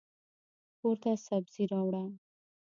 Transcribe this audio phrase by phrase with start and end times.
[0.79, 2.03] کورته سبزي راوړه.